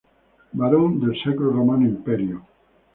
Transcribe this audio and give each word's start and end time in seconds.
Barón 0.53 0.99
del 0.99 1.15
Sacro 1.23 1.51
Romano 1.51 1.85
Imperio. 1.87 2.47